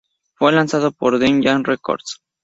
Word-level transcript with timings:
Fue 0.33 0.51
lanzado 0.51 0.91
por 0.93 1.19
Def 1.19 1.43
Jam 1.43 1.63
Records. 1.63 2.23